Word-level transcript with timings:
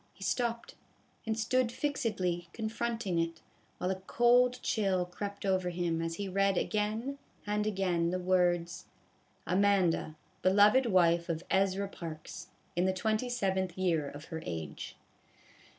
He 0.15 0.23
stopped, 0.23 0.73
and 1.27 1.37
stood 1.37 1.71
fixedly 1.71 2.49
confronting 2.53 3.19
it, 3.19 3.43
while 3.77 3.91
a 3.91 3.99
cold 4.07 4.59
chill 4.63 5.05
crept 5.05 5.45
over 5.45 5.69
him 5.69 6.01
as 6.01 6.15
he 6.15 6.27
read 6.27 6.57
again 6.57 7.19
and 7.45 7.67
again 7.67 8.09
the 8.09 8.17
words:" 8.17 8.85
Amanda, 9.55 10.15
beloved 10.41 10.87
wife 10.87 11.29
of 11.29 11.43
Ezra 11.51 11.87
Parks, 11.87 12.47
in 12.75 12.85
the 12.85 12.93
ayth 12.93 13.77
year 13.77 14.09
of 14.09 14.25
her 14.33 14.41
age." 14.43 14.95